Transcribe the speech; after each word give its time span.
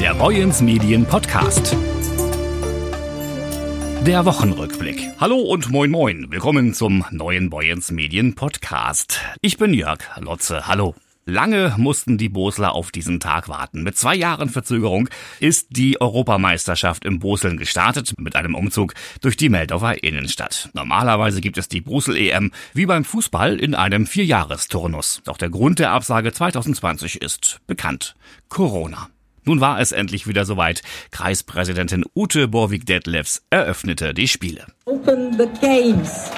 Der 0.00 0.14
Boyens 0.14 0.60
Medien 0.60 1.06
Podcast. 1.06 1.74
Der 4.04 4.26
Wochenrückblick. 4.26 5.00
Hallo 5.18 5.36
und 5.38 5.70
moin 5.70 5.90
moin. 5.90 6.26
Willkommen 6.30 6.74
zum 6.74 7.02
neuen 7.10 7.48
Boyens 7.48 7.90
Medien 7.90 8.34
Podcast. 8.34 9.20
Ich 9.40 9.56
bin 9.56 9.72
Jörg 9.72 10.00
Lotze. 10.18 10.66
Hallo. 10.66 10.94
Lange 11.24 11.74
mussten 11.78 12.18
die 12.18 12.28
Bosler 12.28 12.72
auf 12.74 12.92
diesen 12.92 13.20
Tag 13.20 13.48
warten. 13.48 13.82
Mit 13.82 13.96
zwei 13.96 14.14
Jahren 14.14 14.50
Verzögerung 14.50 15.08
ist 15.40 15.68
die 15.70 16.00
Europameisterschaft 16.00 17.06
im 17.06 17.18
Boseln 17.18 17.56
gestartet 17.56 18.12
mit 18.18 18.36
einem 18.36 18.54
Umzug 18.54 18.92
durch 19.22 19.38
die 19.38 19.48
Meldorfer 19.48 20.04
Innenstadt. 20.04 20.68
Normalerweise 20.74 21.40
gibt 21.40 21.56
es 21.56 21.68
die 21.68 21.80
Brusel-EM 21.80 22.52
wie 22.74 22.86
beim 22.86 23.04
Fußball 23.04 23.58
in 23.58 23.74
einem 23.74 24.06
Vierjahresturnus. 24.06 25.22
Doch 25.24 25.38
der 25.38 25.48
Grund 25.50 25.78
der 25.78 25.90
Absage 25.90 26.32
2020 26.32 27.22
ist 27.22 27.60
bekannt. 27.66 28.14
Corona. 28.48 29.08
Nun 29.46 29.60
war 29.60 29.80
es 29.80 29.92
endlich 29.92 30.26
wieder 30.26 30.44
soweit. 30.44 30.82
Kreispräsidentin 31.12 32.04
Ute 32.14 32.48
Borwig-Detlefs 32.48 33.42
eröffnete 33.48 34.12
die 34.12 34.26
Spiele. 34.26 34.66
Open 34.86 35.38
the 35.38 35.46
games. 35.60 36.30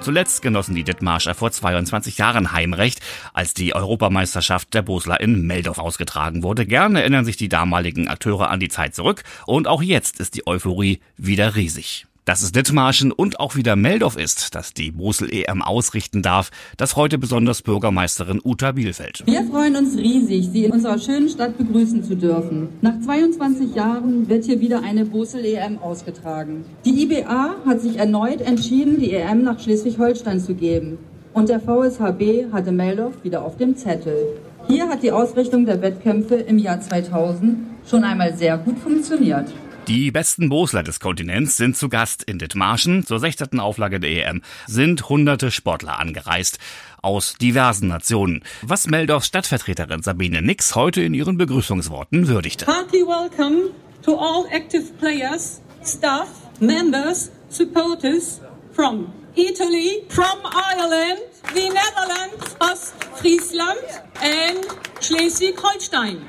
Zuletzt 0.00 0.42
genossen 0.42 0.74
die 0.74 0.84
Dithmarscher 0.84 1.34
vor 1.34 1.50
22 1.50 2.18
Jahren 2.18 2.52
Heimrecht, 2.52 3.00
als 3.32 3.54
die 3.54 3.74
Europameisterschaft 3.74 4.74
der 4.74 4.82
Bosler 4.82 5.20
in 5.20 5.46
Meldorf 5.46 5.78
ausgetragen 5.78 6.42
wurde. 6.42 6.66
Gerne 6.66 7.00
erinnern 7.00 7.24
sich 7.24 7.38
die 7.38 7.48
damaligen 7.48 8.08
Akteure 8.08 8.50
an 8.50 8.60
die 8.60 8.68
Zeit 8.68 8.94
zurück 8.94 9.22
und 9.46 9.66
auch 9.66 9.82
jetzt 9.82 10.20
ist 10.20 10.34
die 10.34 10.46
Euphorie 10.46 11.00
wieder 11.16 11.56
riesig. 11.56 12.06
Dass 12.24 12.42
es 12.42 12.52
Dithmarschen 12.52 13.12
und 13.12 13.38
auch 13.38 13.54
wieder 13.54 13.76
Meldorf 13.76 14.16
ist, 14.16 14.54
das 14.54 14.72
die 14.72 14.92
Brusel-EM 14.92 15.60
ausrichten 15.60 16.22
darf, 16.22 16.50
das 16.78 16.96
heute 16.96 17.18
besonders 17.18 17.60
Bürgermeisterin 17.60 18.40
Uta 18.42 18.72
Bielfeld. 18.72 19.22
Wir 19.26 19.44
freuen 19.44 19.76
uns 19.76 19.94
riesig, 19.98 20.48
Sie 20.50 20.64
in 20.64 20.72
unserer 20.72 20.98
schönen 20.98 21.28
Stadt 21.28 21.58
begrüßen 21.58 22.02
zu 22.02 22.16
dürfen. 22.16 22.70
Nach 22.80 22.98
22 22.98 23.74
Jahren 23.74 24.26
wird 24.26 24.46
hier 24.46 24.58
wieder 24.60 24.82
eine 24.82 25.04
Brusel-EM 25.04 25.78
ausgetragen. 25.80 26.64
Die 26.86 27.02
IBA 27.02 27.56
hat 27.66 27.82
sich 27.82 27.98
erneut 27.98 28.40
entschieden, 28.40 28.98
die 28.98 29.12
EM 29.12 29.42
nach 29.42 29.60
Schleswig-Holstein 29.60 30.40
zu 30.40 30.54
geben. 30.54 30.96
Und 31.34 31.50
der 31.50 31.60
VSHB 31.60 32.50
hatte 32.52 32.72
Meldorf 32.72 33.22
wieder 33.22 33.44
auf 33.44 33.58
dem 33.58 33.76
Zettel. 33.76 34.16
Hier 34.66 34.88
hat 34.88 35.02
die 35.02 35.12
Ausrichtung 35.12 35.66
der 35.66 35.82
Wettkämpfe 35.82 36.36
im 36.36 36.56
Jahr 36.56 36.80
2000 36.80 37.58
schon 37.86 38.02
einmal 38.02 38.34
sehr 38.34 38.56
gut 38.56 38.78
funktioniert. 38.78 39.52
Die 39.88 40.10
besten 40.10 40.48
Bosler 40.48 40.82
des 40.82 40.98
Kontinents 40.98 41.58
sind 41.58 41.76
zu 41.76 41.90
Gast 41.90 42.22
in 42.22 42.38
Dithmarschen. 42.38 43.04
Zur 43.04 43.18
16. 43.18 43.60
Auflage 43.60 44.00
der 44.00 44.26
EM 44.26 44.40
sind 44.66 45.10
hunderte 45.10 45.50
Sportler 45.50 45.98
angereist 45.98 46.58
aus 47.02 47.34
diversen 47.34 47.88
Nationen, 47.88 48.42
was 48.62 48.86
Meldorfs 48.86 49.26
Stadtvertreterin 49.26 50.02
Sabine 50.02 50.40
Nix 50.40 50.74
heute 50.74 51.02
in 51.02 51.12
ihren 51.12 51.36
Begrüßungsworten 51.36 52.28
würdigte. 52.28 52.66
Heartily 52.66 53.02
welcome 53.06 53.72
to 54.02 54.16
all 54.16 54.46
active 54.50 54.90
players, 54.98 55.60
staff, 55.84 56.28
members, 56.60 57.30
supporters 57.50 58.40
from 58.72 59.12
Italy, 59.34 60.04
from 60.08 60.38
Ireland, 60.44 61.20
the 61.54 61.68
Netherlands, 61.68 62.56
Ostfriesland 62.58 63.84
and 64.22 64.66
Schleswig-Holstein. 65.02 66.22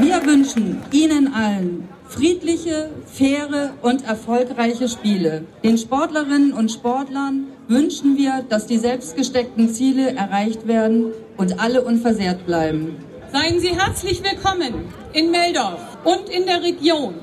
Wir 0.00 0.24
wünschen 0.24 0.80
Ihnen 0.92 1.34
allen 1.34 1.86
friedliche, 2.08 2.88
faire 3.04 3.74
und 3.82 4.02
erfolgreiche 4.04 4.88
Spiele. 4.88 5.44
Den 5.62 5.76
Sportlerinnen 5.76 6.54
und 6.54 6.72
Sportlern 6.72 7.48
wünschen 7.68 8.16
wir, 8.16 8.42
dass 8.48 8.66
die 8.66 8.78
selbstgesteckten 8.78 9.68
Ziele 9.68 10.16
erreicht 10.16 10.66
werden 10.66 11.12
und 11.36 11.60
alle 11.60 11.82
unversehrt 11.82 12.46
bleiben. 12.46 12.96
Seien 13.30 13.60
Sie 13.60 13.78
herzlich 13.78 14.22
willkommen 14.22 14.86
in 15.12 15.30
Meldorf 15.30 15.98
und 16.04 16.30
in 16.30 16.46
der 16.46 16.62
Region. 16.62 17.14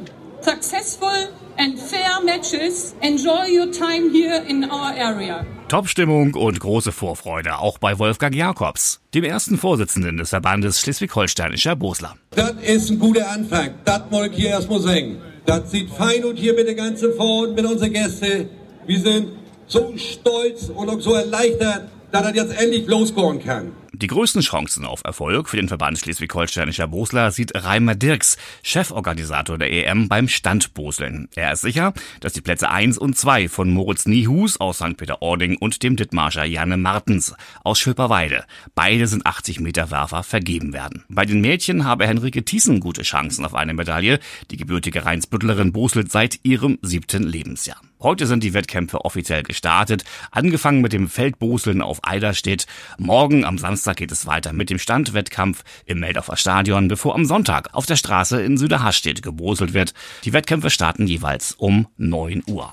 Successful 0.42 1.30
and 1.58 1.80
fair 1.80 2.22
matches. 2.24 2.96
Enjoy 3.02 3.60
your 3.60 3.72
time 3.72 4.12
here 4.12 4.44
in 4.48 4.64
our 4.66 4.94
area. 4.96 5.46
Top-Stimmung 5.68 6.34
und 6.36 6.62
große 6.62 6.94
Vorfreude 6.94 7.60
auch 7.60 7.78
bei 7.78 8.00
Wolfgang 8.00 8.34
Jakobs, 8.34 9.02
dem 9.14 9.26
ersten 9.26 9.58
Vorsitzenden 9.58 10.16
des 10.16 10.30
Verbandes 10.30 10.80
Schleswig-Holsteinischer 10.80 11.76
Bosler. 11.76 12.16
Das 12.32 12.54
ist 12.64 12.90
ein 12.90 13.00
guter 13.00 13.30
Anfang. 13.30 13.72
Das 13.84 14.04
wollte 14.10 14.36
ich 14.36 14.42
hier 14.42 14.52
erstmal 14.52 14.80
sagen. 14.80 15.18
Das 15.46 15.70
sieht 15.70 15.90
fein 15.90 16.24
und 16.24 16.38
hier 16.38 16.54
mit 16.54 16.68
der 16.68 16.76
ganzen 16.76 17.14
Vor- 17.16 17.50
und 17.50 17.56
mit 17.56 17.66
unseren 17.66 17.92
Gästen. 17.92 18.48
Wir 18.86 19.00
sind 19.00 19.28
so 19.68 19.94
stolz 19.98 20.70
und 20.74 20.90
auch 20.90 21.02
so 21.02 21.14
erleichtert, 21.14 21.90
dass 22.14 22.24
das 22.24 22.36
jetzt 22.36 22.62
endlich 22.62 22.88
losgehen 22.88 23.44
kann. 23.44 23.74
Die 24.00 24.06
größten 24.06 24.44
Chancen 24.44 24.86
auf 24.86 25.02
Erfolg 25.04 25.50
für 25.50 25.58
den 25.58 25.70
Verband 25.70 25.98
Schleswig-Holsteinischer 25.98 26.88
Bosler 26.88 27.32
sieht 27.32 27.56
Reimer 27.56 27.96
Dirks, 27.96 28.38
Cheforganisator 28.62 29.58
der 29.58 29.72
EM 29.72 30.08
beim 30.08 30.28
Standboseln. 30.28 31.30
Er 31.34 31.54
ist 31.54 31.62
sicher, 31.62 31.94
dass 32.20 32.34
die 32.34 32.42
Plätze 32.42 32.70
1 32.70 33.00
und 33.00 33.18
2 33.18 33.50
von 33.50 33.72
Moritz 33.72 34.06
Niehus 34.06 34.60
aus 34.60 34.78
St. 34.78 34.98
Peter-Ording 34.98 35.58
und 35.58 35.82
dem 35.82 35.96
Dithmarscher 35.96 36.46
Janne 36.46 36.78
Martens 36.78 37.34
aus 37.64 37.80
Schöperweide, 37.80 38.46
beide 38.76 39.08
sind 39.08 39.26
80 39.26 39.62
Meter 39.62 39.90
Werfer, 39.90 40.22
vergeben 40.22 40.74
werden. 40.74 41.04
Bei 41.10 41.26
den 41.26 41.42
Mädchen 41.42 41.84
habe 41.84 42.06
Henrike 42.06 42.46
Thiessen 42.46 42.80
gute 42.80 43.02
Chancen 43.02 43.46
auf 43.46 43.56
eine 43.56 43.74
Medaille. 43.74 44.20
Die 44.52 44.58
gebürtige 44.58 45.06
Rheinsbüttlerin 45.06 45.74
boselt 45.74 46.12
seit 46.12 46.42
ihrem 46.44 46.78
siebten 46.84 47.24
Lebensjahr. 47.24 47.82
Heute 48.00 48.28
sind 48.28 48.44
die 48.44 48.54
Wettkämpfe 48.54 49.06
offiziell 49.06 49.42
gestartet, 49.42 50.04
angefangen 50.30 50.82
mit 50.82 50.94
dem 50.94 51.10
Feldboseln 51.10 51.82
auf 51.82 52.00
Eiderstedt. 52.04 52.68
Morgen 53.00 53.44
am 53.44 53.58
Samstag 53.58 53.98
geht 53.98 54.12
es 54.12 54.28
weiter 54.28 54.54
mit 54.54 54.70
dem 54.70 54.78
Standwettkampf 54.78 55.64
im 55.86 56.00
Meldorfer 56.00 56.38
Stadion, 56.38 56.90
bevor 56.90 57.16
am 57.16 57.26
Sonntag 57.26 57.74
auf 57.74 57.88
der 57.88 57.96
Straße 57.96 58.40
in 58.40 58.58
Süderhastedt 58.58 59.24
geboselt 59.24 59.74
wird. 59.74 59.96
Die 60.26 60.34
Wettkämpfe 60.34 60.70
starten 60.70 61.08
jeweils 61.08 61.54
um 61.54 61.88
9 61.98 62.44
Uhr. 62.46 62.72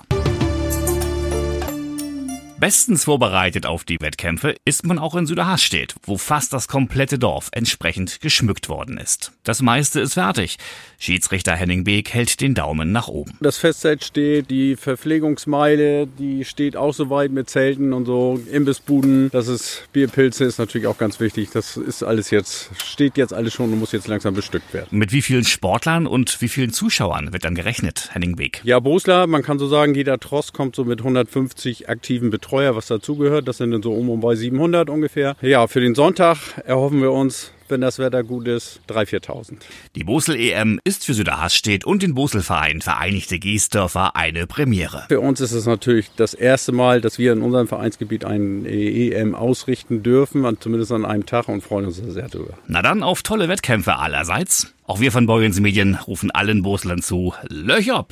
Bestens 2.57 3.03
vorbereitet 3.03 3.65
auf 3.65 3.83
die 3.83 3.99
Wettkämpfe 3.99 4.55
ist 4.63 4.85
man 4.85 4.97
auch 4.97 5.15
in 5.15 5.25
Süderhastedt, 5.25 5.93
wo 6.03 6.17
fast 6.17 6.53
das 6.53 6.69
komplette 6.69 7.19
Dorf 7.19 7.49
entsprechend 7.51 8.21
geschmückt 8.21 8.69
worden 8.69 8.97
ist. 8.97 9.33
Das 9.43 9.61
meiste 9.61 9.99
ist 9.99 10.13
fertig. 10.13 10.55
Schiedsrichter 10.97 11.53
Henning 11.53 11.83
Beek 11.83 12.13
hält 12.13 12.39
den 12.39 12.55
Daumen 12.55 12.93
nach 12.93 13.09
oben. 13.09 13.37
Das 13.41 13.57
Festzelt 13.57 14.05
steht, 14.05 14.49
die 14.49 14.77
Verpflegungsmeile, 14.77 16.07
die 16.07 16.45
steht 16.45 16.77
auch 16.77 16.93
soweit 16.93 17.31
mit 17.31 17.49
Zelten 17.49 17.91
und 17.91 18.05
so, 18.05 18.39
Imbissbuden. 18.49 19.29
Das 19.31 19.49
ist 19.49 19.89
Bierpilze 19.91 20.45
ist 20.45 20.57
natürlich 20.57 20.87
auch 20.87 20.97
ganz 20.97 21.19
wichtig. 21.19 21.49
Das 21.51 21.75
ist 21.75 22.03
alles 22.03 22.31
jetzt, 22.31 22.69
steht 22.85 23.17
jetzt 23.17 23.33
alles 23.33 23.53
schon 23.53 23.73
und 23.73 23.79
muss 23.79 23.91
jetzt 23.91 24.07
langsam 24.07 24.33
bestückt 24.33 24.73
werden. 24.73 24.87
Mit 24.91 25.11
wie 25.11 25.21
vielen 25.21 25.43
Sportlern 25.43 26.07
und 26.07 26.41
wie 26.41 26.47
vielen 26.47 26.71
Zuschauern 26.71 27.33
wird 27.33 27.43
dann 27.43 27.55
gerechnet, 27.55 28.11
Henning 28.13 28.37
Beek? 28.37 28.61
Ja, 28.63 28.79
Bosler, 28.79 29.27
man 29.27 29.43
kann 29.43 29.59
so 29.59 29.67
sagen, 29.67 29.93
jeder 29.93 30.19
Tross 30.21 30.53
kommt 30.53 30.77
so 30.77 30.85
mit 30.85 30.99
150 30.99 31.89
aktiven 31.89 32.31
Betreuern 32.45 32.75
was 32.75 32.85
dazugehört. 32.85 33.47
Das 33.47 33.57
sind 33.57 33.71
dann 33.71 33.81
so 33.81 33.93
um 33.93 34.09
und 34.09 34.19
bei 34.19 34.35
700 34.35 34.89
ungefähr. 34.89 35.35
Ja, 35.41 35.65
für 35.67 35.81
den 35.81 35.95
Sonntag 35.95 36.37
erhoffen 36.63 37.01
wir 37.01 37.11
uns 37.11 37.51
wenn 37.67 37.81
das 37.81 37.97
Wetter 37.97 38.23
gut 38.23 38.47
ist, 38.47 38.79
3.000, 38.89 39.25
4.000. 39.25 39.53
Die 39.95 40.03
Bosel-EM 40.03 40.79
ist 40.83 41.03
für 41.03 41.15
Süderhastedt 41.15 41.83
und 41.83 42.03
den 42.03 42.13
Bosel-Verein 42.13 42.81
Vereinigte 42.81 43.39
Geestdörfer 43.39 44.15
eine 44.15 44.45
Premiere. 44.45 45.05
Für 45.07 45.19
uns 45.19 45.41
ist 45.41 45.51
es 45.51 45.65
natürlich 45.65 46.11
das 46.15 46.35
erste 46.35 46.71
Mal, 46.73 47.01
dass 47.01 47.17
wir 47.17 47.33
in 47.33 47.41
unserem 47.41 47.67
Vereinsgebiet 47.67 48.23
eine 48.23 48.69
EM 48.69 49.33
ausrichten 49.33 50.03
dürfen, 50.03 50.45
zumindest 50.59 50.91
an 50.91 51.05
einem 51.05 51.25
Tag 51.25 51.47
und 51.47 51.61
freuen 51.61 51.87
uns 51.87 51.97
sehr 51.97 52.29
darüber. 52.29 52.53
Na 52.67 52.83
dann 52.83 53.01
auf 53.01 53.23
tolle 53.23 53.49
Wettkämpfe 53.49 53.97
allerseits. 53.97 54.71
Auch 54.85 54.99
wir 54.99 55.11
von 55.11 55.25
Boyens 55.25 55.59
Medien 55.59 55.97
rufen 56.05 56.29
allen 56.29 56.61
Boslern 56.61 57.01
zu, 57.01 57.33
Löcher! 57.49 58.05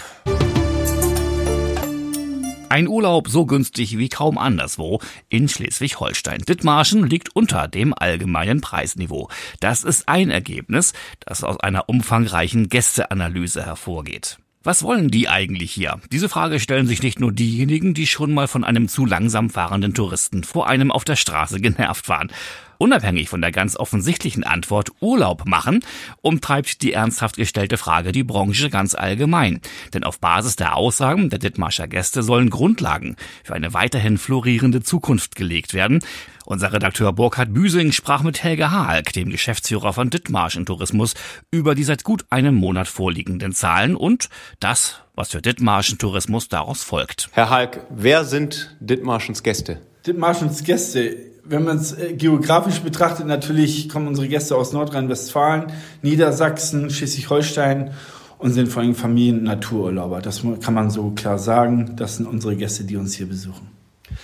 Ein 2.74 2.88
Urlaub 2.88 3.30
so 3.30 3.46
günstig 3.46 4.00
wie 4.00 4.10
kaum 4.10 4.40
anderswo 4.40 5.00
in 5.30 5.48
Schleswig-Holstein. 5.48 6.40
Dithmarschen 6.40 7.06
liegt 7.08 7.36
unter 7.36 7.68
dem 7.68 7.94
allgemeinen 7.96 8.62
Preisniveau. 8.62 9.30
Das 9.60 9.84
ist 9.84 10.10
ein 10.10 10.32
Ergebnis, 10.32 10.94
das 11.20 11.44
aus 11.44 11.60
einer 11.60 11.88
umfangreichen 11.88 12.70
Gästeanalyse 12.70 13.64
hervorgeht. 13.64 14.40
Was 14.64 14.82
wollen 14.82 15.12
die 15.12 15.30
eigentlich 15.30 15.72
hier? 15.72 16.00
Diese 16.12 16.30
Frage 16.30 16.60
stellen 16.60 16.88
sich 16.88 17.04
nicht 17.04 17.20
nur 17.20 17.32
diejenigen, 17.32 17.94
die 17.94 18.08
schon 18.08 18.34
mal 18.34 18.48
von 18.48 18.64
einem 18.64 18.88
zu 18.88 19.06
langsam 19.06 19.52
fahrenden 19.52 19.94
Touristen 19.94 20.44
vor 20.44 20.68
einem 20.68 20.90
auf 20.90 21.04
der 21.04 21.16
Straße 21.16 21.62
genervt 21.62 22.10
waren. 22.10 22.32
Unabhängig 22.78 23.30
von 23.30 23.42
der 23.42 23.52
ganz 23.52 23.76
offensichtlichen 23.76 24.44
Antwort 24.44 24.92
Urlaub 25.00 25.46
machen, 25.46 25.80
umtreibt 26.22 26.82
die 26.82 26.94
ernsthaft 26.94 27.38
gestellte 27.38 27.78
Frage 27.78 28.12
die 28.12 28.24
Branche 28.24 28.70
ganz 28.70 28.96
allgemein. 28.96 29.62
Denn 29.94 30.04
auf 30.04 30.20
Basis 30.20 30.56
der 30.56 30.76
Aussagen 30.76 31.30
der 31.30 31.40
Dithmarscher 31.40 31.88
Gäste 31.88 32.24
sollen 32.24 32.50
Grundlagen 32.50 33.16
für 33.44 33.54
eine 33.54 33.74
weiterhin 33.74 34.18
florierende 34.18 34.82
Zukunft 34.82 35.36
gelegt 35.36 35.74
werden. 35.74 36.00
Unser 36.46 36.74
Redakteur 36.74 37.14
Burkhard 37.14 37.54
Büsing 37.54 37.94
sprach 37.94 38.22
mit 38.22 38.44
Helge 38.44 38.70
Haag, 38.70 39.14
dem 39.14 39.30
Geschäftsführer 39.30 39.94
von 39.94 40.10
Dithmarschen 40.10 40.66
Tourismus, 40.66 41.14
über 41.52 41.74
die 41.74 41.86
seit 41.86 42.04
gut 42.04 42.26
einem 42.30 42.56
Monat 42.56 42.90
vorliegenden 42.90 43.54
Zahlen 43.54 43.96
und 43.96 44.30
das, 44.60 45.02
was 45.16 45.30
für 45.30 45.42
Dithmarschen 45.42 46.00
Tourismus 46.00 46.50
daraus 46.50 46.84
folgt. 46.84 47.30
Herr 47.32 47.50
Haag, 47.50 47.86
wer 47.90 48.26
sind 48.26 48.76
Dithmarschens 48.82 49.44
Gäste? 49.44 49.82
Dithmarschens 50.06 50.66
Gäste 50.66 51.33
wenn 51.46 51.64
man 51.64 51.78
es 51.78 51.98
äh, 51.98 52.14
geografisch 52.14 52.80
betrachtet, 52.80 53.28
natürlich 53.28 53.90
kommen 53.90 54.08
unsere 54.08 54.28
Gäste 54.28 54.56
aus 54.56 54.74
Nordrhein-Westfalen, 54.74 55.66
Niedersachsen, 56.02 56.90
Schleswig-Holstein 56.90 57.92
und 58.38 58.52
sind 58.52 58.70
vor 58.70 58.82
allem 58.82 58.96
Familien- 58.96 59.40
und 59.40 59.44
Natururlauber. 59.44 60.22
Das 60.22 60.44
kann 60.62 60.74
man 60.74 60.90
so 60.90 61.12
klar 61.12 61.40
sagen. 61.40 61.96
Das 61.96 62.18
sind 62.18 62.28
unsere 62.28 62.56
Gäste, 62.56 62.84
die 62.84 62.98
uns 62.98 63.14
hier 63.14 63.28
besuchen. 63.28 63.68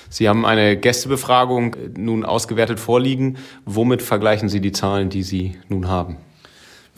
Sie 0.10 0.30
haben 0.30 0.45
eine 0.45 0.77
Gästebefragung 0.77 1.74
äh, 1.75 1.89
nun 1.98 2.25
ausgewertet 2.25 2.80
vorliegen. 2.80 3.38
Womit 3.66 4.01
vergleichen 4.01 4.50
Sie 4.50 4.62
die 4.62 4.71
Zahlen, 4.71 5.10
die 5.10 5.24
Sie 5.24 5.57
nun 5.68 5.88
haben? 5.88 6.18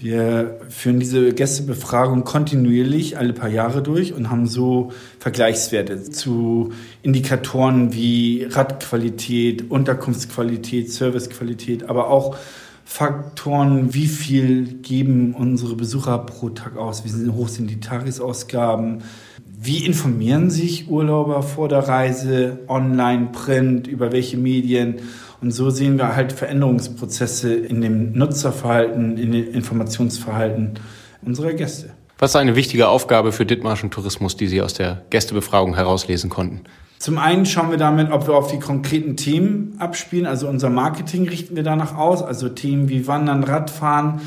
Wir 0.02 0.58
führen 0.70 1.00
diese 1.00 1.32
Gästebefragung 1.32 2.24
kontinuierlich 2.24 3.20
alle 3.20 3.34
paar 3.34 3.50
Jahre 3.50 3.84
durch 3.84 4.14
und 4.14 4.32
haben 4.32 4.48
so 4.48 4.92
Vergleichswerte 5.20 6.02
zu 6.02 6.72
Indikatoren 7.04 7.94
wie 7.94 8.48
Radqualität, 8.50 9.70
Unterkunftsqualität, 9.70 10.92
Servicequalität, 10.92 11.88
aber 11.88 12.10
auch 12.10 12.36
Faktoren, 12.84 13.94
wie 13.94 14.08
viel 14.08 14.80
geben 14.82 15.36
unsere 15.36 15.76
Besucher 15.76 16.18
pro 16.18 16.50
Tag 16.50 16.78
aus, 16.78 17.04
wie 17.06 17.30
hoch 17.30 17.48
sind 17.48 17.70
die 17.70 17.80
Tagesausgaben, 17.80 19.04
wie 19.46 19.86
informieren 19.86 20.50
sich 20.50 20.90
Urlauber 20.90 21.44
vor 21.44 21.70
der 21.70 21.88
Reise, 21.88 22.58
online, 22.68 23.30
print, 23.32 23.86
über 23.86 24.12
welche 24.12 24.38
Medien 24.38 24.96
und 25.42 25.52
so 25.52 25.70
sehen 25.70 25.98
wir 25.98 26.16
halt 26.16 26.32
Veränderungsprozesse 26.32 27.54
in 27.54 27.82
dem 27.82 28.14
Nutzerverhalten, 28.14 29.18
in 29.18 29.32
dem 29.32 29.54
Informationsverhalten 29.54 30.76
unserer 31.24 31.54
Gäste. 31.54 31.92
Was 32.20 32.32
ist 32.32 32.36
eine 32.36 32.56
wichtige 32.56 32.88
Aufgabe 32.88 33.32
für 33.32 33.48
Dithmarschen 33.48 33.90
Tourismus, 33.90 34.38
die 34.38 34.48
Sie 34.48 34.62
aus 34.62 34.76
der 34.76 35.02
Gästebefragung 35.10 35.74
herauslesen 35.74 36.30
konnten? 36.30 36.62
Zum 37.00 37.18
einen 37.18 37.48
schauen 37.48 37.72
wir 37.72 37.80
damit, 37.80 38.12
ob 38.12 38.28
wir 38.28 38.36
auf 38.36 38.52
die 38.52 38.60
konkreten 38.60 39.18
Themen 39.18 39.74
abspielen. 39.80 40.28
Also 40.28 40.48
unser 40.48 40.70
Marketing 40.70 41.28
richten 41.28 41.56
wir 41.56 41.64
danach 41.64 41.98
aus. 41.98 42.22
Also 42.22 42.48
Themen 42.48 42.90
wie 42.90 43.08
Wandern, 43.08 43.44
Radfahren, 43.44 44.22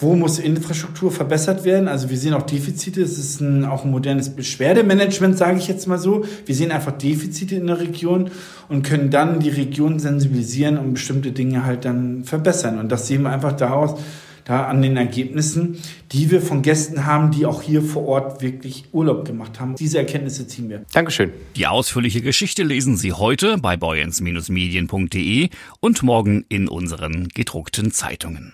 wo 0.00 0.16
muss 0.16 0.38
Infrastruktur 0.38 1.12
verbessert 1.12 1.64
werden? 1.64 1.88
Also 1.88 2.10
wir 2.10 2.16
sehen 2.16 2.34
auch 2.34 2.42
Defizite. 2.42 3.02
Es 3.02 3.18
ist 3.18 3.40
ein, 3.40 3.64
auch 3.64 3.84
ein 3.84 3.90
modernes 3.90 4.30
Beschwerdemanagement, 4.30 5.36
sage 5.36 5.58
ich 5.58 5.68
jetzt 5.68 5.86
mal 5.86 5.98
so. 5.98 6.24
Wir 6.46 6.54
sehen 6.54 6.72
einfach 6.72 6.92
Defizite 6.92 7.56
in 7.56 7.66
der 7.66 7.80
Region 7.80 8.30
und 8.68 8.82
können 8.82 9.10
dann 9.10 9.40
die 9.40 9.50
Region 9.50 9.98
sensibilisieren 9.98 10.78
und 10.78 10.94
bestimmte 10.94 11.32
Dinge 11.32 11.64
halt 11.64 11.84
dann 11.84 12.24
verbessern. 12.24 12.78
Und 12.78 12.90
das 12.90 13.06
sehen 13.08 13.22
wir 13.22 13.30
einfach 13.30 13.52
daraus, 13.52 14.00
da 14.44 14.64
an 14.64 14.82
den 14.82 14.96
Ergebnissen, 14.96 15.78
die 16.12 16.30
wir 16.30 16.40
von 16.40 16.62
Gästen 16.62 17.06
haben, 17.06 17.30
die 17.30 17.46
auch 17.46 17.62
hier 17.62 17.82
vor 17.82 18.06
Ort 18.06 18.42
wirklich 18.42 18.86
Urlaub 18.92 19.24
gemacht 19.24 19.60
haben. 19.60 19.76
Diese 19.76 19.98
Erkenntnisse 19.98 20.46
ziehen 20.46 20.68
wir. 20.68 20.84
Dankeschön. 20.92 21.30
Die 21.56 21.66
ausführliche 21.66 22.20
Geschichte 22.20 22.62
lesen 22.62 22.96
Sie 22.96 23.12
heute 23.12 23.58
bei 23.58 23.76
boyens-medien.de 23.76 25.50
und 25.80 26.02
morgen 26.02 26.44
in 26.48 26.68
unseren 26.68 27.28
gedruckten 27.28 27.92
Zeitungen. 27.92 28.52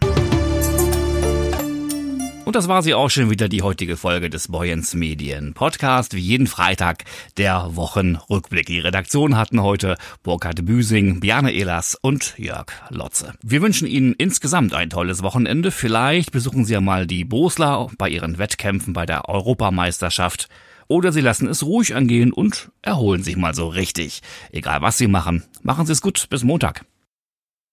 Das 2.57 2.69
war 2.69 2.83
sie 2.83 2.95
auch 2.95 3.11
schon 3.11 3.29
wieder, 3.29 3.51
die 3.51 3.61
heutige 3.61 3.99
Folge 3.99 4.31
des 4.31 4.49
Boyens 4.49 4.95
Medien 4.95 5.53
Podcast. 5.53 6.15
Wie 6.15 6.21
jeden 6.21 6.47
Freitag 6.47 7.05
der 7.37 7.77
Wochenrückblick. 7.77 8.65
Die 8.65 8.79
Redaktion 8.79 9.37
hatten 9.37 9.63
heute 9.63 9.99
Burkhard 10.23 10.65
Büsing, 10.65 11.21
Bjarne 11.21 11.53
Ehlers 11.53 11.99
und 12.01 12.33
Jörg 12.39 12.69
Lotze. 12.89 13.35
Wir 13.43 13.61
wünschen 13.61 13.87
Ihnen 13.87 14.15
insgesamt 14.15 14.73
ein 14.73 14.89
tolles 14.89 15.23
Wochenende. 15.23 15.71
Vielleicht 15.71 16.33
besuchen 16.33 16.65
Sie 16.65 16.73
ja 16.73 16.81
mal 16.81 17.07
die 17.07 17.27
Bosler 17.27 17.91
bei 17.99 18.09
ihren 18.09 18.39
Wettkämpfen 18.39 18.95
bei 18.95 19.05
der 19.05 19.29
Europameisterschaft. 19.29 20.49
Oder 20.89 21.13
Sie 21.13 21.21
lassen 21.21 21.49
es 21.49 21.63
ruhig 21.63 21.95
angehen 21.95 22.33
und 22.33 22.71
erholen 22.81 23.23
sich 23.23 23.37
mal 23.37 23.55
so 23.55 23.69
richtig. 23.69 24.23
Egal 24.51 24.81
was 24.81 24.97
Sie 24.97 25.09
machen, 25.09 25.43
machen 25.63 25.85
Sie 25.85 25.93
es 25.93 26.01
gut. 26.01 26.27
Bis 26.31 26.43
Montag. 26.43 26.87